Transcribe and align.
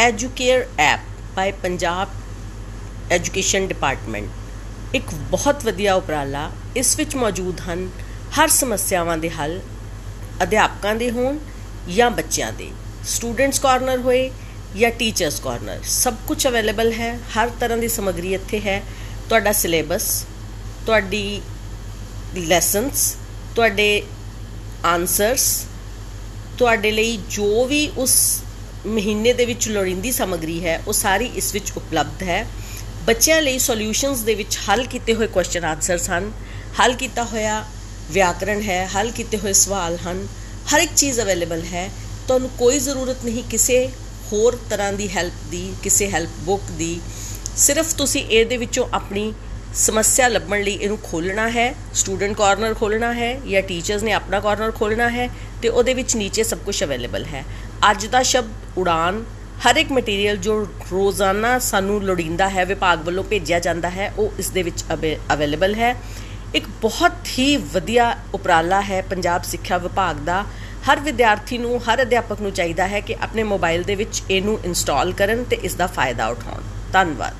Educare 0.00 0.64
app 0.78 1.00
by 1.36 1.52
Punjab 1.52 2.08
education 3.12 3.66
department 3.66 4.94
ਇੱਕ 4.94 5.14
ਬਹੁਤ 5.30 5.64
ਵਧੀਆ 5.64 5.94
ਉਪਰਾਲਾ 5.94 6.50
ਇਸ 6.76 6.96
ਵਿੱਚ 6.96 7.16
ਮੌਜੂਦ 7.16 7.60
ਹਨ 7.60 7.88
ਹਰ 8.38 8.48
ਸਮੱਸਿਆਵਾਂ 8.48 9.16
ਦੇ 9.18 9.30
ਹੱਲ 9.30 9.60
ਅਧਿਆਪਕਾਂ 10.42 10.94
ਦੇ 10.94 11.10
ਹੋਣ 11.10 11.38
ਜਾਂ 11.88 12.10
ਬੱਚਿਆਂ 12.10 12.52
ਦੇ। 12.52 12.70
ਸਟੂਡੈਂਟਸ 13.04 13.58
ਕਾਰਨਰ 13.58 13.98
ਹੋਏ 13.98 14.30
ਜਾਂ 14.76 14.90
ਟੀਚਰਸ 14.90 15.40
ਕਾਰਨਰ 15.40 15.80
ਸਭ 15.84 16.14
ਕੁਝ 16.28 16.46
ਅਵੇਲੇਬਲ 16.46 16.92
ਹੈ, 16.92 17.18
ਹਰ 17.34 17.50
ਤਰ੍ਹਾਂ 17.60 17.78
ਦੀ 17.78 17.88
ਸਮੱਗਰੀ 17.88 18.34
ਇੱਥੇ 18.34 18.60
ਹੈ। 18.60 18.82
ਤੁਹਾਡਾ 19.28 19.52
ਸਿਲੇਬਸ 19.52 20.24
ਤੁਹਾਡੀ 20.86 21.40
ਲੈਸਨਸ 22.36 23.16
ਤੁਹਾਡੇ 23.54 24.02
ਆਨਸਰਸ 24.84 25.64
ਤੁਹਾਡੇ 26.58 26.90
ਲਈ 26.90 27.16
ਜੋ 27.30 27.64
ਵੀ 27.64 27.88
ਉਸ 27.96 28.42
ਮਹੀਨੇ 28.86 29.32
ਦੇ 29.32 29.44
ਵਿੱਚ 29.44 29.68
ਲੋੜੀਂਦੀ 29.68 30.12
ਸਮੱਗਰੀ 30.12 30.64
ਹੈ, 30.64 30.82
ਉਹ 30.86 30.92
ਸਾਰੀ 30.92 31.26
ਇਸ 31.26 31.52
ਵਿੱਚ 31.52 31.72
ਉਪਲਬਧ 31.76 32.22
ਹੈ। 32.22 32.46
ਬੱਚਿਆਂ 33.06 33.42
ਲਈ 33.42 33.58
ਸੋਲੂਸ਼ਨਸ 33.58 34.20
ਦੇ 34.20 34.34
ਵਿੱਚ 34.34 34.58
ਹੱਲ 34.68 34.84
ਕੀਤੇ 34.84 35.14
ਹੋਏ 35.14 35.26
ਕੁਐਸਚਨ 35.26 35.64
ਆਨਸਰਸ 35.64 36.10
ਹਨ। 36.10 36.32
ਹੱਲ 36.80 36.92
ਕੀਤਾ 36.92 37.24
ਹੋਇਆ 37.24 37.64
ਵਿਆਕਰਣ 38.10 38.60
ਹੈ, 38.62 38.86
ਹੱਲ 38.96 39.10
ਕੀਤੇ 39.10 39.38
ਹੋਏ 39.38 39.52
ਸਵਾਲ 39.52 39.96
ਹਨ। 40.06 40.26
ਹਰ 40.74 40.80
ਇੱਕ 40.80 40.94
ਚੀਜ਼ 40.96 41.20
ਅਵੇਲੇਬਲ 41.20 41.62
ਹੈ। 41.62 41.90
ਤੁਹਾਨੂੰ 42.28 42.50
ਕੋਈ 42.58 42.78
ਜ਼ਰੂਰਤ 42.78 43.24
ਨਹੀਂ 43.24 43.42
ਕਿਸੇ 43.44 43.88
ਹੋਰ 44.32 44.58
ਤਰ੍ਹਾਂ 44.70 44.92
ਦੀ 44.92 45.08
ਹੈਲਪ 45.08 45.50
ਦੀ, 45.50 45.72
ਕਿਸੇ 45.82 46.10
ਹੈਲਪ 46.10 46.30
ਬੁੱਕ 46.40 46.70
ਦੀ। 46.70 47.00
ਸਿਰਫ 47.56 47.94
ਤੁਸੀਂ 47.94 48.24
ਇਹਦੇ 48.24 48.56
ਵਿੱਚੋਂ 48.56 48.86
ਆਪਣੀ 48.92 49.32
ਸਮੱਸਿਆ 49.74 50.28
ਲੱਭਣ 50.28 50.62
ਲਈ 50.62 50.72
ਇਹਨੂੰ 50.72 50.98
ਖੋਲਣਾ 51.02 51.48
ਹੈ। 51.48 51.74
ਸਟੂਡੈਂਟ 51.94 52.36
ਕਾਰਨਰ 52.36 52.74
ਖੋਲਣਾ 52.74 53.12
ਹੈ 53.12 53.32
ਜਾਂ 53.40 53.62
ਟੀਚਰਸ 53.62 54.02
ਨੇ 54.02 54.12
ਆਪਣਾ 54.12 54.40
ਕਾਰਨਰ 54.40 54.70
ਖੋਲਣਾ 54.70 55.08
ਹੈ 55.08 55.28
ਤੇ 55.62 55.68
ਉਹਦੇ 55.68 55.94
ਵਿੱਚ 55.94 56.16
ਨੀਚੇ 56.16 56.42
ਸਭ 56.42 56.58
ਕੁਝ 56.58 56.82
ਅਵੇਲੇਬਲ 56.84 57.24
ਹੈ। 57.24 57.44
ਅੱਜ 57.90 58.06
ਦਾ 58.06 58.22
ਸ਼ਬਦ 58.22 58.65
ਉਡਾਨ, 58.78 59.24
ਹਰ 59.66 59.76
ਇੱਕ 59.76 59.92
ਮਟੀਰੀਅਲ 59.92 60.36
ਜੋ 60.36 60.66
ਰੋਜ਼ਾਨਾ 60.92 61.58
ਸਾਨੂੰ 61.58 62.02
ਲੋੜੀਂਦਾ 62.02 62.48
ਹੈ, 62.48 62.64
ਵਿਭਾਗ 62.64 63.04
ਵੱਲੋਂ 63.04 63.24
ਭੇਜਿਆ 63.24 63.58
ਜਾਂਦਾ 63.58 63.90
ਹੈ, 63.90 64.12
ਉਹ 64.18 64.32
ਇਸ 64.38 64.50
ਦੇ 64.50 64.62
ਵਿੱਚ 64.62 64.84
ਅਵੇਲੇਬਲ 65.32 65.74
ਹੈ। 65.74 65.96
ਇੱਕ 66.54 66.68
ਬਹੁਤ 66.82 67.12
ਹੀ 67.38 67.56
ਵਧੀਆ 67.56 68.16
ਉਪਰਾਲਾ 68.34 68.80
ਹੈ 68.80 69.02
ਪੰਜਾਬ 69.02 69.42
ਸਿੱਖਿਆ 69.42 69.78
ਵਿਭਾਗ 69.78 70.16
ਦਾ। 70.16 70.44
ਹਰ 70.86 71.00
ਵਿਦਿਆਰਥੀ 71.00 71.58
ਨੂੰ, 71.58 71.80
ਹਰ 71.84 72.02
ਅਧਿਆਪਕ 72.02 72.40
ਨੂੰ 72.40 72.52
ਚਾਹੀਦਾ 72.52 72.86
ਹੈ 72.86 73.00
ਕਿ 73.00 73.16
ਆਪਣੇ 73.22 73.42
ਮੋਬਾਈਲ 73.42 73.82
ਦੇ 73.82 73.94
ਵਿੱਚ 73.94 74.22
ਇਹਨੂੰ 74.30 74.58
ਇੰਸਟਾਲ 74.64 75.12
ਕਰਨ 75.12 75.44
ਤੇ 75.44 75.56
ਇਸ 75.56 75.74
ਦਾ 75.74 75.86
ਫਾਇਦਾ 75.86 76.26
ਉਠਾਉਣ। 76.26 76.62
ਧੰਨਵਾਦ। 76.92 77.34